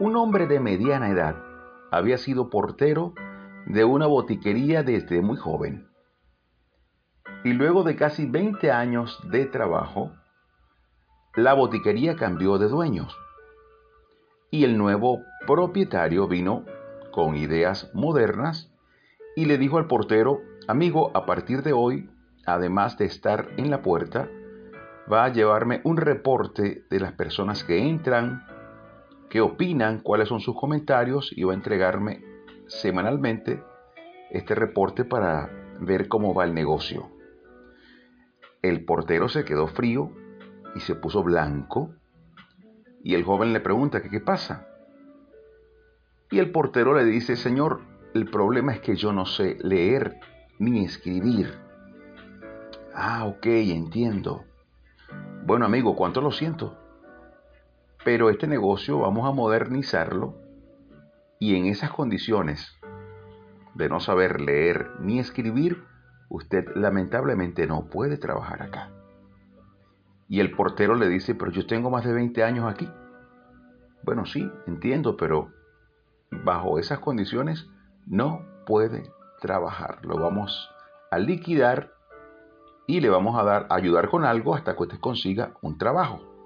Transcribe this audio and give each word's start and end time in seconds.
Un 0.00 0.14
hombre 0.14 0.46
de 0.46 0.60
mediana 0.60 1.10
edad 1.10 1.34
había 1.90 2.18
sido 2.18 2.50
portero 2.50 3.14
de 3.66 3.84
una 3.84 4.06
botiquería 4.06 4.84
desde 4.84 5.20
muy 5.22 5.36
joven. 5.36 5.88
Y 7.42 7.52
luego 7.52 7.82
de 7.82 7.96
casi 7.96 8.26
20 8.26 8.70
años 8.70 9.18
de 9.28 9.46
trabajo, 9.46 10.12
la 11.34 11.52
botiquería 11.52 12.14
cambió 12.14 12.58
de 12.58 12.68
dueños. 12.68 13.18
Y 14.52 14.62
el 14.62 14.78
nuevo 14.78 15.18
propietario 15.48 16.28
vino 16.28 16.64
con 17.10 17.34
ideas 17.34 17.90
modernas 17.92 18.72
y 19.34 19.46
le 19.46 19.58
dijo 19.58 19.78
al 19.78 19.88
portero, 19.88 20.42
amigo, 20.68 21.10
a 21.14 21.26
partir 21.26 21.64
de 21.64 21.72
hoy, 21.72 22.08
además 22.46 22.98
de 22.98 23.06
estar 23.06 23.48
en 23.56 23.68
la 23.68 23.82
puerta, 23.82 24.28
va 25.12 25.24
a 25.24 25.32
llevarme 25.32 25.80
un 25.82 25.96
reporte 25.96 26.84
de 26.88 27.00
las 27.00 27.14
personas 27.14 27.64
que 27.64 27.88
entran, 27.88 28.46
qué 29.28 29.40
opinan, 29.40 30.00
cuáles 30.00 30.28
son 30.28 30.40
sus 30.40 30.56
comentarios 30.56 31.32
y 31.36 31.44
va 31.44 31.52
a 31.52 31.56
entregarme 31.56 32.24
semanalmente 32.66 33.62
este 34.30 34.54
reporte 34.54 35.04
para 35.04 35.50
ver 35.80 36.08
cómo 36.08 36.34
va 36.34 36.44
el 36.44 36.54
negocio. 36.54 37.10
El 38.62 38.84
portero 38.84 39.28
se 39.28 39.44
quedó 39.44 39.66
frío 39.68 40.10
y 40.74 40.80
se 40.80 40.94
puso 40.94 41.22
blanco 41.22 41.94
y 43.02 43.14
el 43.14 43.24
joven 43.24 43.52
le 43.52 43.60
pregunta 43.60 44.02
qué 44.02 44.20
pasa. 44.20 44.66
Y 46.30 46.38
el 46.38 46.50
portero 46.50 46.94
le 46.94 47.04
dice, 47.04 47.36
Señor, 47.36 47.80
el 48.14 48.26
problema 48.26 48.72
es 48.72 48.80
que 48.80 48.96
yo 48.96 49.12
no 49.12 49.24
sé 49.24 49.56
leer 49.60 50.18
ni 50.58 50.84
escribir. 50.84 51.54
Ah, 52.94 53.24
ok, 53.26 53.46
entiendo. 53.46 54.44
Bueno, 55.46 55.64
amigo, 55.64 55.96
cuánto 55.96 56.20
lo 56.20 56.30
siento. 56.30 56.76
Pero 58.10 58.30
este 58.30 58.46
negocio 58.46 59.00
vamos 59.00 59.28
a 59.28 59.32
modernizarlo 59.32 60.34
y 61.38 61.56
en 61.56 61.66
esas 61.66 61.90
condiciones 61.90 62.80
de 63.74 63.90
no 63.90 64.00
saber 64.00 64.40
leer 64.40 64.92
ni 64.98 65.18
escribir, 65.18 65.84
usted 66.30 66.74
lamentablemente 66.74 67.66
no 67.66 67.90
puede 67.90 68.16
trabajar 68.16 68.62
acá. 68.62 68.90
Y 70.26 70.40
el 70.40 70.52
portero 70.52 70.94
le 70.94 71.06
dice, 71.06 71.34
pero 71.34 71.50
yo 71.50 71.66
tengo 71.66 71.90
más 71.90 72.02
de 72.06 72.14
20 72.14 72.42
años 72.44 72.64
aquí. 72.64 72.90
Bueno, 74.04 74.24
sí, 74.24 74.50
entiendo, 74.66 75.18
pero 75.18 75.52
bajo 76.30 76.78
esas 76.78 77.00
condiciones 77.00 77.68
no 78.06 78.40
puede 78.64 79.12
trabajar. 79.38 79.98
Lo 80.06 80.18
vamos 80.18 80.70
a 81.10 81.18
liquidar 81.18 81.92
y 82.86 83.02
le 83.02 83.10
vamos 83.10 83.38
a 83.38 83.44
dar 83.44 83.66
ayudar 83.68 84.08
con 84.08 84.24
algo 84.24 84.54
hasta 84.54 84.74
que 84.74 84.82
usted 84.84 84.98
consiga 84.98 85.58
un 85.60 85.76
trabajo. 85.76 86.37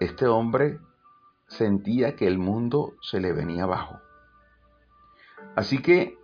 Este 0.00 0.26
hombre 0.26 0.78
sentía 1.48 2.14
que 2.14 2.26
el 2.28 2.38
mundo 2.38 2.94
se 3.00 3.20
le 3.20 3.32
venía 3.32 3.64
abajo. 3.64 3.98
Así 5.56 5.82
que 5.82 6.16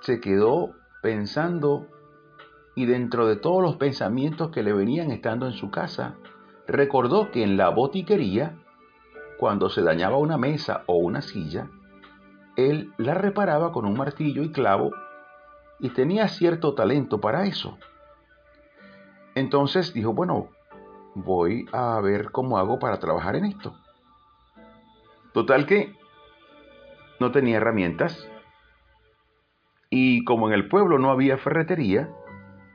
se 0.00 0.20
quedó 0.20 0.74
pensando 1.00 1.86
y 2.74 2.86
dentro 2.86 3.26
de 3.26 3.36
todos 3.36 3.62
los 3.62 3.76
pensamientos 3.76 4.50
que 4.50 4.62
le 4.62 4.72
venían 4.72 5.10
estando 5.10 5.46
en 5.46 5.52
su 5.52 5.70
casa, 5.70 6.16
recordó 6.66 7.30
que 7.30 7.42
en 7.44 7.56
la 7.56 7.68
botiquería, 7.70 8.56
cuando 9.38 9.68
se 9.68 9.82
dañaba 9.82 10.18
una 10.18 10.38
mesa 10.38 10.82
o 10.86 10.96
una 10.96 11.22
silla, 11.22 11.70
él 12.56 12.92
la 12.98 13.14
reparaba 13.14 13.70
con 13.70 13.84
un 13.84 13.96
martillo 13.96 14.42
y 14.42 14.50
clavo 14.50 14.90
y 15.78 15.90
tenía 15.90 16.26
cierto 16.26 16.74
talento 16.74 17.20
para 17.20 17.46
eso. 17.46 17.78
Entonces 19.36 19.92
dijo, 19.94 20.12
bueno, 20.12 20.48
voy 21.24 21.66
a 21.72 22.00
ver 22.00 22.30
cómo 22.30 22.58
hago 22.58 22.78
para 22.78 22.98
trabajar 22.98 23.36
en 23.36 23.46
esto. 23.46 23.76
Total 25.32 25.66
que 25.66 25.94
no 27.20 27.32
tenía 27.32 27.56
herramientas 27.56 28.28
y 29.90 30.24
como 30.24 30.48
en 30.48 30.54
el 30.54 30.68
pueblo 30.68 30.98
no 30.98 31.10
había 31.10 31.38
ferretería, 31.38 32.08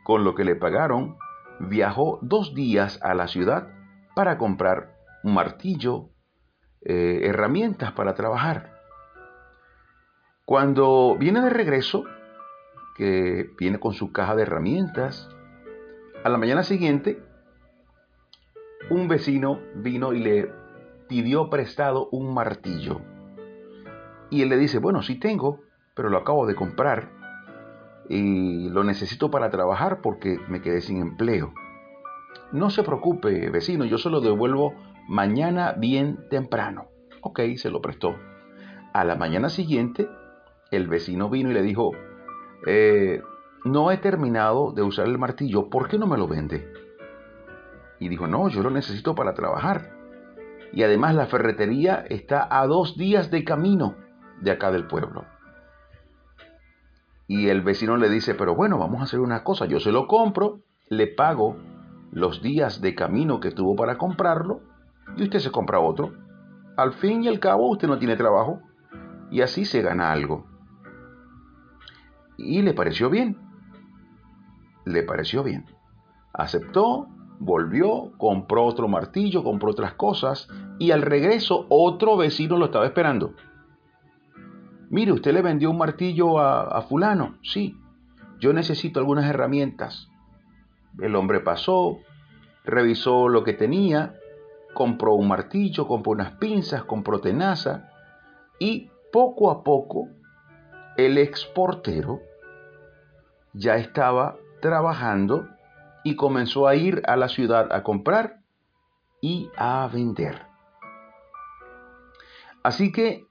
con 0.04 0.24
lo 0.24 0.36
que 0.36 0.44
le 0.44 0.56
pagaron, 0.56 1.18
viajó 1.59 2.20
dos 2.22 2.54
días 2.54 3.00
a 3.02 3.14
la 3.14 3.28
ciudad 3.28 3.68
para 4.16 4.38
comprar 4.38 4.96
un 5.24 5.34
martillo, 5.34 6.10
eh, 6.81 7.22
herramientas 7.24 7.92
para 7.94 8.16
trabajar. 8.16 8.74
Cuando 10.46 11.16
viene 11.18 11.42
de 11.42 11.50
regreso, 11.50 12.04
que 12.98 13.50
viene 13.58 13.80
con 13.80 13.94
su 13.94 14.12
caja 14.12 14.36
de 14.36 14.44
herramientas, 14.44 15.30
a 16.24 16.30
la 16.30 16.38
mañana 16.38 16.64
siguiente, 16.64 17.22
un 18.90 19.08
vecino 19.08 19.60
vino 19.76 20.14
y 20.14 20.20
le 20.20 20.52
pidió 21.08 21.50
prestado 21.50 22.10
un 22.12 22.34
martillo. 22.34 23.02
Y 24.30 24.42
él 24.42 24.50
le 24.50 24.58
dice, 24.58 24.80
bueno, 24.80 25.02
sí 25.02 25.20
tengo, 25.20 25.62
pero 25.94 26.10
lo 26.10 26.18
acabo 26.18 26.48
de 26.48 26.56
comprar 26.56 27.10
y 28.10 28.70
lo 28.70 28.84
necesito 28.84 29.32
para 29.32 29.50
trabajar 29.50 30.02
porque 30.02 30.40
me 30.50 30.62
quedé 30.62 30.82
sin 30.82 30.98
empleo. 30.98 31.54
No 32.52 32.70
se 32.70 32.84
preocupe, 32.84 33.50
vecino, 33.50 33.86
yo 33.86 33.98
se 33.98 34.10
lo 34.10 34.22
devuelvo 34.22 34.74
mañana 35.08 35.74
bien 35.74 36.28
temprano. 36.30 36.88
Ok, 37.22 37.40
se 37.56 37.70
lo 37.70 37.82
prestó. 37.82 38.16
A 38.94 39.04
la 39.04 39.16
mañana 39.16 39.50
siguiente, 39.50 40.08
el 40.72 40.88
vecino 40.88 41.30
vino 41.30 41.52
y 41.52 41.54
le 41.54 41.62
dijo, 41.62 41.92
eh, 42.68 43.22
no 43.66 43.92
he 43.92 43.98
terminado 43.98 44.72
de 44.72 44.82
usar 44.82 45.08
el 45.08 45.18
martillo, 45.18 45.70
¿por 45.70 45.88
qué 45.88 45.98
no 45.98 46.08
me 46.08 46.18
lo 46.18 46.28
vende? 46.28 46.73
Y 48.03 48.09
dijo, 48.09 48.28
no, 48.28 48.50
yo 48.50 48.62
lo 48.64 48.69
necesito 48.69 49.16
para 49.16 49.34
trabajar. 49.34 49.94
Y 50.74 50.84
además 50.84 51.16
la 51.16 51.25
ferretería 51.25 52.03
está 52.09 52.46
a 52.52 52.68
dos 52.68 52.97
días 52.97 53.31
de 53.31 53.46
camino 53.46 53.96
de 54.41 54.52
acá 54.52 54.74
del 54.74 54.88
pueblo. 54.88 55.24
Y 57.30 57.47
el 57.47 57.62
vecino 57.62 57.96
le 57.96 58.09
dice, 58.09 58.36
pero 58.36 58.56
bueno, 58.56 58.78
vamos 58.78 59.00
a 59.00 59.06
hacer 59.06 59.22
una 59.22 59.46
cosa, 59.46 59.68
yo 59.68 59.80
se 59.80 59.94
lo 59.94 60.08
compro, 60.08 60.59
le 60.90 61.08
pago 61.08 61.56
los 62.12 62.42
días 62.42 62.81
de 62.81 62.94
camino 62.94 63.40
que 63.40 63.52
tuvo 63.52 63.78
para 63.78 63.97
comprarlo 63.97 64.59
y 65.16 65.24
usted 65.24 65.40
se 65.40 65.52
compra 65.52 65.80
otro. 65.80 66.12
Al 66.75 66.92
fin 66.92 67.24
y 67.24 67.30
al 67.30 67.40
cabo 67.40 67.69
usted 67.69 67.88
no 67.88 68.00
tiene 68.00 68.18
trabajo 68.18 68.59
y 69.31 69.40
así 69.40 69.63
se 69.63 69.81
gana 69.81 70.12
algo. 70.12 70.46
Y 72.36 72.63
le 72.63 72.74
pareció 72.74 73.09
bien. 73.09 73.38
Le 74.84 75.03
pareció 75.03 75.42
bien. 75.42 75.66
Aceptó, 76.34 77.08
volvió, 77.40 78.12
compró 78.18 78.66
otro 78.66 78.88
martillo, 78.88 79.44
compró 79.44 79.72
otras 79.72 79.94
cosas 79.94 80.48
y 80.80 80.92
al 80.92 81.02
regreso 81.02 81.66
otro 81.70 82.18
vecino 82.18 82.58
lo 82.58 82.66
estaba 82.66 82.86
esperando. 82.86 83.34
Mire, 84.90 85.12
usted 85.12 85.34
le 85.34 85.42
vendió 85.42 85.72
un 85.72 85.78
martillo 85.78 86.40
a, 86.40 86.82
fulano. 86.84 87.38
Sí, 87.42 87.78
yo 88.40 88.54
necesito 88.54 89.00
algunas 89.00 89.26
herramientas. 89.26 90.10
El 91.00 91.16
hombre 91.16 91.40
pasó, 91.40 91.98
revisó 92.64 93.28
lo 93.28 93.44
que 93.44 93.54
tenía, 93.54 94.14
compró 94.74 95.16
un 95.16 95.28
martillo, 95.28 95.88
compró 95.88 96.12
unas 96.12 96.34
pinzas, 96.34 96.84
compró 96.84 97.20
tenaza 97.20 97.90
y 98.60 98.90
poco 99.12 99.50
a 99.50 99.64
poco 99.64 100.10
el 100.96 101.18
exportero 101.18 102.22
ya 103.54 103.78
estaba 103.78 104.38
trabajando 104.62 105.48
y 106.03 106.16
comenzó 106.16 106.68
a 106.68 106.75
ir 106.75 107.02
a 107.08 107.16
la 107.16 107.30
ciudad 107.30 107.72
a 107.72 107.84
comprar 107.84 108.41
y 109.22 109.50
a 109.56 109.88
vender. 109.91 110.46
Así 112.64 112.91
que 112.91 113.25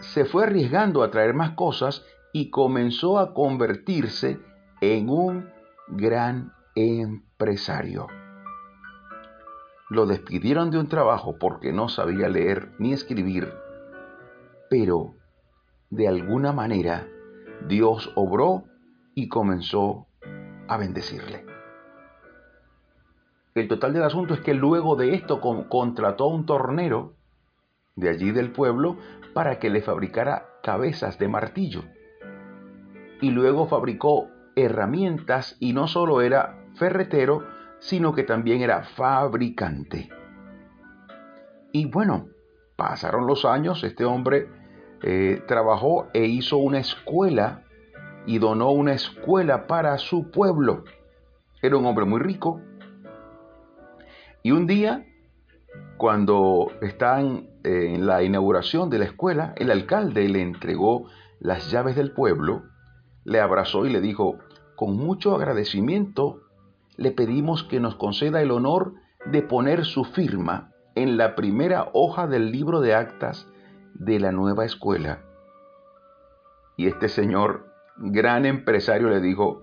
se 0.00 0.24
fue 0.24 0.44
arriesgando 0.44 1.02
a 1.02 1.10
traer 1.10 1.34
más 1.34 1.52
cosas 1.52 2.04
y 2.32 2.50
comenzó 2.50 3.18
a 3.18 3.34
convertirse 3.34 4.38
en 4.80 5.08
un 5.08 5.50
gran 5.88 6.52
empresario. 6.74 8.06
Lo 9.90 10.06
despidieron 10.06 10.70
de 10.70 10.78
un 10.78 10.88
trabajo 10.88 11.38
porque 11.38 11.72
no 11.72 11.88
sabía 11.88 12.28
leer 12.28 12.72
ni 12.78 12.92
escribir, 12.92 13.52
pero 14.68 15.14
de 15.90 16.08
alguna 16.08 16.52
manera 16.52 17.08
Dios 17.66 18.12
obró 18.14 18.64
y 19.14 19.28
comenzó 19.28 20.06
a 20.68 20.76
bendecirle. 20.76 21.47
El 23.58 23.66
total 23.66 23.92
del 23.92 24.04
asunto 24.04 24.34
es 24.34 24.40
que 24.40 24.54
luego 24.54 24.94
de 24.94 25.14
esto 25.14 25.40
contrató 25.40 26.24
a 26.24 26.34
un 26.34 26.46
tornero 26.46 27.14
de 27.96 28.08
allí 28.08 28.30
del 28.30 28.52
pueblo 28.52 28.96
para 29.34 29.58
que 29.58 29.68
le 29.68 29.82
fabricara 29.82 30.46
cabezas 30.62 31.18
de 31.18 31.26
martillo. 31.26 31.82
Y 33.20 33.30
luego 33.30 33.66
fabricó 33.66 34.28
herramientas 34.54 35.56
y 35.58 35.72
no 35.72 35.88
solo 35.88 36.20
era 36.20 36.66
ferretero, 36.74 37.46
sino 37.80 38.14
que 38.14 38.22
también 38.22 38.62
era 38.62 38.84
fabricante. 38.84 40.08
Y 41.72 41.86
bueno, 41.86 42.28
pasaron 42.76 43.26
los 43.26 43.44
años, 43.44 43.82
este 43.82 44.04
hombre 44.04 44.48
eh, 45.02 45.42
trabajó 45.48 46.06
e 46.14 46.26
hizo 46.26 46.58
una 46.58 46.78
escuela 46.78 47.64
y 48.24 48.38
donó 48.38 48.70
una 48.70 48.92
escuela 48.92 49.66
para 49.66 49.98
su 49.98 50.30
pueblo. 50.30 50.84
Era 51.60 51.76
un 51.76 51.86
hombre 51.86 52.04
muy 52.04 52.20
rico. 52.20 52.60
Y 54.42 54.52
un 54.52 54.66
día 54.66 55.04
Cuando 55.96 56.70
están 56.80 57.48
en 57.64 58.06
la 58.06 58.22
inauguración 58.22 58.88
de 58.88 59.00
la 59.00 59.04
escuela, 59.04 59.52
el 59.56 59.70
alcalde 59.70 60.28
le 60.28 60.42
entregó 60.42 61.08
las 61.40 61.72
llaves 61.72 61.96
del 61.96 62.12
pueblo, 62.12 62.62
le 63.24 63.40
abrazó 63.40 63.84
y 63.84 63.90
le 63.90 64.00
dijo, 64.00 64.38
con 64.76 64.96
mucho 64.96 65.34
agradecimiento, 65.34 66.42
le 66.96 67.10
pedimos 67.10 67.64
que 67.64 67.80
nos 67.80 67.96
conceda 67.96 68.40
el 68.40 68.52
honor 68.52 68.94
de 69.26 69.42
poner 69.42 69.84
su 69.84 70.04
firma 70.04 70.70
en 70.94 71.16
la 71.16 71.34
primera 71.34 71.88
hoja 71.92 72.28
del 72.28 72.52
libro 72.52 72.80
de 72.80 72.94
actas 72.94 73.48
de 73.94 74.20
la 74.20 74.30
nueva 74.30 74.64
escuela. 74.64 75.24
Y 76.76 76.86
este 76.86 77.08
señor, 77.08 77.66
gran 77.96 78.46
empresario, 78.46 79.08
le 79.08 79.20
dijo, 79.20 79.62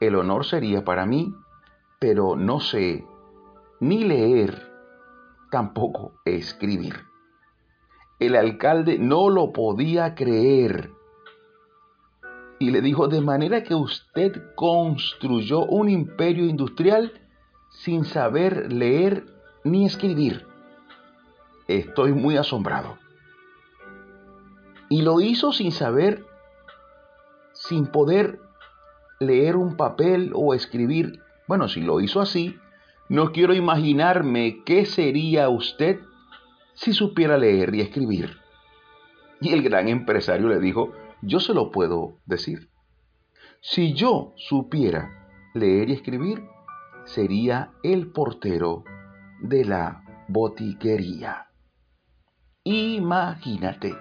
el 0.00 0.16
honor 0.16 0.44
sería 0.44 0.84
para 0.84 1.06
mí, 1.06 1.32
pero 2.00 2.34
no 2.34 2.58
sé 2.58 3.06
ni 3.80 4.04
leer, 4.04 4.72
tampoco 5.50 6.14
escribir. 6.24 6.94
El 8.18 8.34
alcalde 8.34 8.98
no 8.98 9.28
lo 9.28 9.52
podía 9.52 10.14
creer 10.14 10.90
y 12.58 12.70
le 12.70 12.80
dijo, 12.80 13.08
de 13.08 13.20
manera 13.20 13.62
que 13.62 13.74
usted 13.74 14.54
construyó 14.54 15.66
un 15.66 15.90
imperio 15.90 16.46
industrial 16.46 17.12
sin 17.70 18.04
saber 18.04 18.72
leer 18.72 19.26
ni 19.64 19.84
escribir. 19.84 20.46
Estoy 21.68 22.12
muy 22.12 22.36
asombrado. 22.36 22.98
Y 24.88 25.02
lo 25.02 25.20
hizo 25.20 25.52
sin 25.52 25.72
saber, 25.72 26.24
sin 27.52 27.86
poder 27.86 28.40
leer 29.20 29.56
un 29.56 29.76
papel 29.76 30.32
o 30.34 30.54
escribir. 30.54 31.20
Bueno, 31.48 31.68
si 31.68 31.82
lo 31.82 32.00
hizo 32.00 32.20
así, 32.20 32.58
no 33.08 33.32
quiero 33.32 33.54
imaginarme 33.54 34.62
qué 34.64 34.84
sería 34.84 35.48
usted 35.48 36.00
si 36.74 36.92
supiera 36.92 37.38
leer 37.38 37.74
y 37.74 37.80
escribir. 37.80 38.38
Y 39.40 39.52
el 39.52 39.62
gran 39.62 39.88
empresario 39.88 40.48
le 40.48 40.58
dijo, 40.58 40.92
yo 41.22 41.40
se 41.40 41.54
lo 41.54 41.70
puedo 41.70 42.18
decir. 42.26 42.70
Si 43.60 43.94
yo 43.94 44.32
supiera 44.36 45.50
leer 45.54 45.90
y 45.90 45.92
escribir, 45.92 46.42
sería 47.04 47.72
el 47.82 48.10
portero 48.10 48.84
de 49.40 49.64
la 49.64 50.02
botiquería. 50.28 51.48
Imagínate 52.64 53.96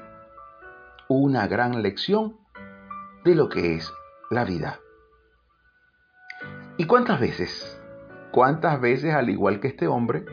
una 1.08 1.48
gran 1.48 1.84
lección 1.84 2.38
de 3.24 3.36
lo 3.36 3.50
que 3.50 3.76
es 3.76 3.94
la 4.32 4.44
vida. 4.44 4.80
¿Y 6.78 6.86
cuántas 6.86 7.20
veces, 7.20 7.82
cuántas 8.36 8.82
veces 8.82 9.14
al 9.14 9.30
igual 9.30 9.62
que 9.62 9.70
este 9.70 9.88
hombre, 9.88 10.26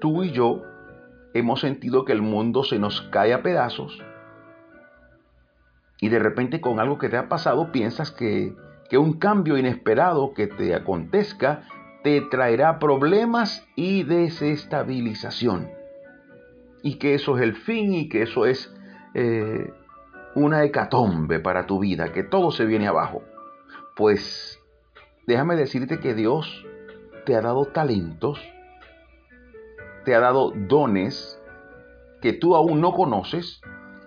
tú 0.00 0.22
y 0.22 0.30
yo 0.30 0.62
hemos 1.34 1.60
sentido 1.60 2.04
que 2.04 2.12
el 2.12 2.22
mundo 2.22 2.62
se 2.62 2.78
nos 2.78 3.02
cae 3.10 3.34
a 3.34 3.42
pedazos 3.42 4.00
y 6.00 6.10
de 6.10 6.20
repente 6.20 6.60
con 6.60 6.78
algo 6.78 6.98
que 6.98 7.08
te 7.08 7.16
ha 7.16 7.28
pasado 7.28 7.72
piensas 7.72 8.12
que, 8.12 8.54
que 8.88 8.98
un 8.98 9.14
cambio 9.14 9.58
inesperado 9.58 10.32
que 10.32 10.46
te 10.46 10.76
acontezca 10.76 11.64
te 12.04 12.20
traerá 12.20 12.78
problemas 12.78 13.66
y 13.74 14.04
desestabilización. 14.04 15.70
Y 16.84 16.98
que 17.00 17.14
eso 17.14 17.36
es 17.36 17.42
el 17.42 17.56
fin 17.56 17.94
y 17.94 18.08
que 18.08 18.22
eso 18.22 18.46
es 18.46 18.72
eh, 19.14 19.72
una 20.36 20.62
hecatombe 20.62 21.40
para 21.40 21.66
tu 21.66 21.80
vida, 21.80 22.12
que 22.12 22.22
todo 22.22 22.52
se 22.52 22.64
viene 22.64 22.86
abajo. 22.86 23.24
Pues 23.96 24.60
déjame 25.26 25.56
decirte 25.56 25.98
que 25.98 26.14
Dios 26.14 26.64
te 27.24 27.36
ha 27.36 27.40
dado 27.40 27.66
talentos, 27.66 28.40
te 30.04 30.14
ha 30.14 30.20
dado 30.20 30.52
dones 30.54 31.40
que 32.20 32.32
tú 32.32 32.56
aún 32.56 32.80
no 32.80 32.92
conoces 32.92 33.60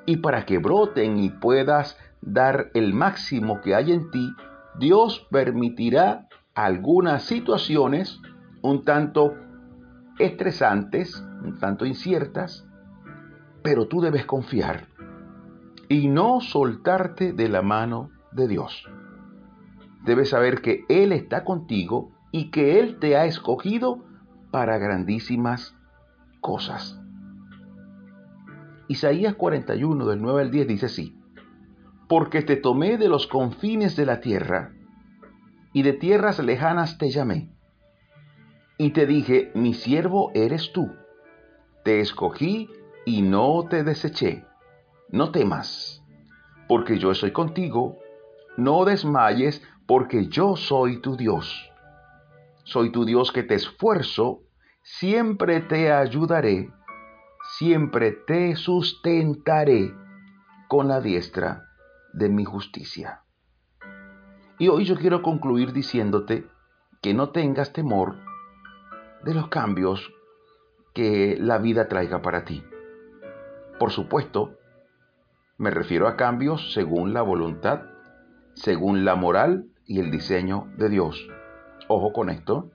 y 0.06 0.18
para 0.18 0.46
que 0.46 0.58
broten 0.58 1.18
y 1.18 1.30
puedas 1.30 1.98
dar 2.22 2.72
el 2.74 2.94
máximo 2.94 3.62
que 3.62 3.76
hay 3.76 3.92
en 3.92 4.10
ti, 4.12 4.34
Dios 4.80 5.28
permitirá 5.32 6.28
algunas 6.54 7.24
situaciones 7.24 8.20
un 8.62 8.84
tanto 8.84 9.36
estresantes, 10.18 11.24
un 11.44 11.60
tanto 11.60 11.86
inciertas, 11.86 12.68
pero 13.62 13.88
tú 13.88 14.02
debes 14.02 14.26
confiar 14.26 14.88
y 15.88 16.08
no 16.08 16.42
soltarte 16.42 17.34
de 17.34 17.50
la 17.50 17.62
mano 17.62 18.10
de 18.32 18.48
Dios. 18.48 18.88
Debes 20.04 20.30
saber 20.30 20.62
que 20.62 20.86
Él 20.88 21.12
está 21.12 21.44
contigo 21.44 22.12
y 22.36 22.52
que 22.52 22.82
Él 22.82 23.00
te 23.00 23.16
ha 23.16 23.24
escogido 23.24 24.04
para 24.52 24.78
grandísimas 24.78 25.74
cosas. 26.42 27.00
Isaías 28.90 29.36
41 29.36 30.06
del 30.06 30.22
9 30.22 30.42
al 30.42 30.52
10 30.52 30.68
dice 30.68 30.88
así, 30.88 31.18
Porque 32.10 32.42
te 32.42 32.58
tomé 32.58 32.98
de 32.98 33.08
los 33.08 33.26
confines 33.28 33.96
de 33.96 34.06
la 34.06 34.20
tierra, 34.20 34.74
y 35.72 35.84
de 35.84 35.94
tierras 35.94 36.40
lejanas 36.40 36.98
te 36.98 37.10
llamé, 37.10 37.54
y 38.78 38.90
te 38.90 39.06
dije, 39.06 39.54
mi 39.56 39.74
siervo 39.74 40.32
eres 40.36 40.74
tú, 40.74 40.92
te 41.86 42.02
escogí 42.02 42.70
y 43.06 43.22
no 43.22 43.64
te 43.70 43.86
deseché, 43.86 44.44
no 45.08 45.32
temas, 45.32 46.04
porque 46.68 47.00
yo 47.00 47.12
estoy 47.12 47.32
contigo, 47.32 47.98
no 48.58 48.84
desmayes, 48.84 49.64
porque 49.88 50.28
yo 50.28 50.58
soy 50.58 51.00
tu 51.00 51.16
Dios. 51.16 51.72
Soy 52.66 52.92
tu 52.92 53.06
Dios 53.06 53.32
que 53.32 53.44
te 53.44 53.56
esfuerzo, 53.56 54.42
siempre 54.84 55.62
te 55.62 55.92
ayudaré 55.92 56.70
siempre 57.46 58.12
te 58.12 58.56
sustentaré 58.56 59.94
con 60.68 60.88
la 60.88 61.00
diestra 61.00 61.70
de 62.14 62.30
mi 62.30 62.44
justicia. 62.44 63.22
Y 64.58 64.68
hoy 64.70 64.86
yo 64.86 64.96
quiero 64.96 65.22
concluir 65.22 65.74
diciéndote 65.74 66.48
que 67.02 67.14
no 67.14 67.30
tengas 67.30 67.72
temor 67.72 68.18
de 69.24 69.34
los 69.34 69.50
cambios 69.50 70.12
que 70.94 71.38
la 71.40 71.58
vida 71.58 71.88
traiga 71.88 72.22
para 72.22 72.46
ti. 72.46 72.64
Por 73.80 73.92
supuesto, 73.92 74.58
me 75.58 75.70
refiero 75.72 76.08
a 76.08 76.16
cambios 76.16 76.74
según 76.74 77.14
la 77.14 77.22
voluntad, 77.22 77.82
según 78.54 79.06
la 79.06 79.16
moral 79.16 79.68
y 79.86 80.00
el 80.00 80.10
diseño 80.10 80.68
de 80.78 80.90
Dios. 80.90 81.28
Ojo 81.88 82.14
con 82.14 82.30
esto. 82.30 82.72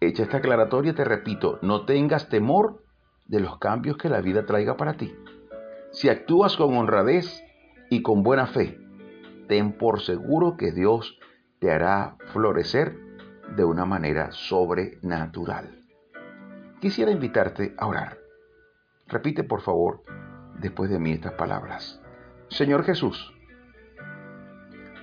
Hecha 0.00 0.22
esta 0.22 0.38
aclaratoria, 0.38 0.94
te 0.94 1.04
repito, 1.04 1.58
no 1.60 1.84
tengas 1.84 2.28
temor 2.28 2.82
de 3.26 3.40
los 3.40 3.58
cambios 3.58 3.98
que 3.98 4.08
la 4.08 4.20
vida 4.20 4.46
traiga 4.46 4.76
para 4.76 4.94
ti. 4.94 5.14
Si 5.90 6.08
actúas 6.08 6.56
con 6.56 6.76
honradez 6.76 7.44
y 7.90 8.02
con 8.02 8.22
buena 8.22 8.46
fe, 8.46 8.78
ten 9.48 9.72
por 9.72 10.00
seguro 10.00 10.56
que 10.56 10.72
Dios 10.72 11.18
te 11.58 11.70
hará 11.70 12.16
florecer 12.32 12.96
de 13.56 13.64
una 13.64 13.84
manera 13.84 14.30
sobrenatural. 14.32 15.84
Quisiera 16.80 17.10
invitarte 17.10 17.74
a 17.76 17.86
orar. 17.86 18.18
Repite 19.06 19.42
por 19.42 19.60
favor 19.60 20.02
después 20.60 20.90
de 20.90 20.98
mí 20.98 21.12
estas 21.12 21.32
palabras. 21.32 22.00
Señor 22.48 22.84
Jesús, 22.84 23.34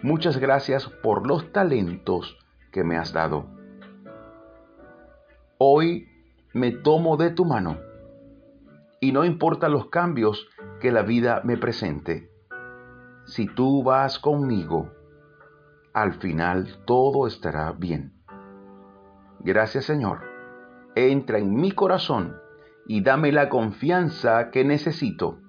muchas 0.02 0.38
gracias 0.38 0.88
por 0.88 1.28
los 1.28 1.52
talentos 1.52 2.38
que 2.76 2.84
me 2.84 2.98
has 2.98 3.14
dado. 3.14 3.46
Hoy 5.58 6.10
me 6.54 6.72
tomo 6.72 7.16
de 7.16 7.30
tu 7.30 7.46
mano 7.46 7.78
y 9.00 9.14
no 9.14 9.24
importa 9.24 9.70
los 9.70 9.88
cambios 9.88 10.50
que 10.82 10.92
la 10.92 11.02
vida 11.02 11.40
me 11.46 11.56
presente. 11.56 12.30
Si 13.28 13.46
tú 13.46 13.82
vas 13.82 14.20
conmigo, 14.20 14.92
al 15.94 16.16
final 16.16 16.84
todo 16.86 17.28
estará 17.28 17.72
bien. 17.72 18.22
Gracias 19.40 19.86
Señor. 19.86 20.26
Entra 20.96 21.38
en 21.38 21.56
mi 21.56 21.72
corazón 21.72 22.36
y 22.88 23.04
dame 23.04 23.32
la 23.32 23.48
confianza 23.48 24.52
que 24.52 24.66
necesito. 24.66 25.40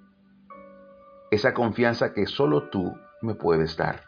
Esa 1.32 1.54
confianza 1.54 2.14
que 2.14 2.26
solo 2.26 2.70
tú 2.70 2.96
me 3.20 3.34
puedes 3.34 3.76
dar. 3.76 4.04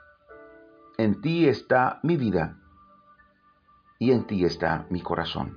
En 0.98 1.20
ti 1.20 1.48
está 1.48 1.98
mi 2.04 2.16
vida 2.16 2.58
y 3.98 4.12
en 4.12 4.26
ti 4.26 4.44
está 4.44 4.86
mi 4.90 5.00
corazón. 5.00 5.56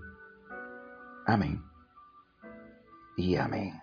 Amén 1.26 1.72
y 3.16 3.36
amén. 3.36 3.82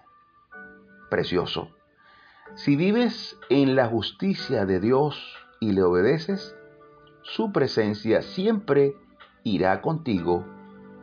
Precioso. 1.10 1.70
Si 2.54 2.76
vives 2.76 3.38
en 3.50 3.76
la 3.76 3.86
justicia 3.86 4.64
de 4.66 4.80
Dios 4.80 5.36
y 5.60 5.72
le 5.72 5.82
obedeces, 5.82 6.56
su 7.22 7.52
presencia 7.52 8.22
siempre 8.22 8.96
irá 9.44 9.80
contigo 9.80 10.44